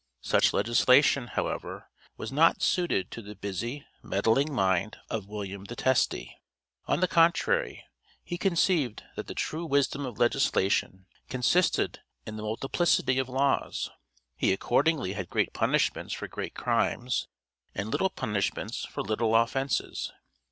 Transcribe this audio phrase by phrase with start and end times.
[0.23, 6.39] Such legislation, however, was not suited to the busy, meddling mind of William the Testy.
[6.87, 7.85] On the contrary,
[8.23, 13.91] he conceived that the true wisdom of legislation consisted in the multiplicity of laws.
[14.35, 17.27] He accordingly had great punishments for great crimes,
[17.75, 20.11] and little punishments for little offences.